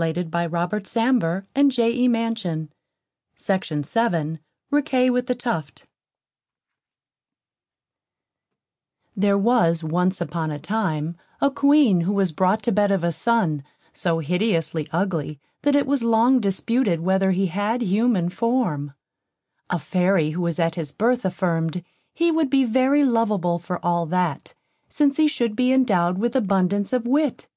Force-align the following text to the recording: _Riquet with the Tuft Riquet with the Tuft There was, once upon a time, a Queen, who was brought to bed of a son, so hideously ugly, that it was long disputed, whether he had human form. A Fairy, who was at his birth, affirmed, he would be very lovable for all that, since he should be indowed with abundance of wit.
_Riquet 0.06 0.32
with 0.32 0.32
the 0.32 0.88
Tuft 0.88 1.44
Riquet 4.72 5.10
with 5.12 5.26
the 5.26 5.34
Tuft 5.34 5.84
There 9.14 9.36
was, 9.36 9.84
once 9.84 10.22
upon 10.22 10.50
a 10.50 10.58
time, 10.58 11.18
a 11.42 11.50
Queen, 11.50 12.00
who 12.00 12.14
was 12.14 12.32
brought 12.32 12.62
to 12.62 12.72
bed 12.72 12.90
of 12.90 13.04
a 13.04 13.12
son, 13.12 13.62
so 13.92 14.20
hideously 14.20 14.88
ugly, 14.90 15.38
that 15.60 15.76
it 15.76 15.86
was 15.86 16.02
long 16.02 16.40
disputed, 16.40 17.00
whether 17.00 17.32
he 17.32 17.48
had 17.48 17.82
human 17.82 18.30
form. 18.30 18.94
A 19.68 19.78
Fairy, 19.78 20.30
who 20.30 20.40
was 20.40 20.58
at 20.58 20.76
his 20.76 20.92
birth, 20.92 21.26
affirmed, 21.26 21.84
he 22.14 22.30
would 22.32 22.48
be 22.48 22.64
very 22.64 23.04
lovable 23.04 23.58
for 23.58 23.84
all 23.84 24.06
that, 24.06 24.54
since 24.88 25.18
he 25.18 25.28
should 25.28 25.54
be 25.54 25.70
indowed 25.70 26.16
with 26.16 26.34
abundance 26.34 26.94
of 26.94 27.06
wit. 27.06 27.48